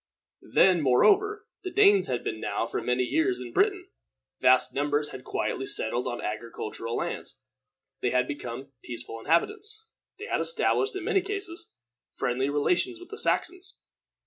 [0.55, 3.91] Then, moreover, the Danes had been now for many years in Britain.
[4.39, 7.39] Vast numbers had quietly settled on agricultural lands.
[8.01, 9.85] They had become peaceful inhabitants.
[10.17, 11.69] They had established, in many cases,
[12.09, 13.79] friendly relations with the Saxons.